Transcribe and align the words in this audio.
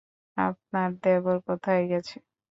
আপনার 0.37 0.89
দেবর 1.03 1.37
কোথায় 1.47 1.83
গেছে? 1.91 2.15